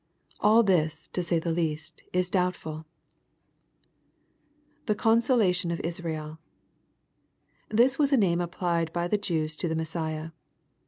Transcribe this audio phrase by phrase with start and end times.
[0.39, 2.85] All this^ to say the least^ is d«ubtmL
[4.87, 6.39] [The consolation oflsraeL]
[7.69, 10.31] This was a name applied by the Jews to the Messiah.